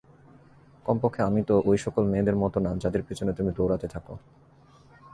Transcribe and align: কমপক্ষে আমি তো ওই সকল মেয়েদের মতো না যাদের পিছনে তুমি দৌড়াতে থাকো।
কমপক্ষে 0.85 1.21
আমি 1.23 1.41
তো 1.43 1.55
ওই 1.65 1.77
সকল 1.77 2.03
মেয়েদের 2.05 2.35
মতো 2.35 2.57
না 2.59 2.71
যাদের 2.75 3.01
পিছনে 3.03 3.31
তুমি 3.33 3.51
দৌড়াতে 3.57 3.87
থাকো। 3.87 4.13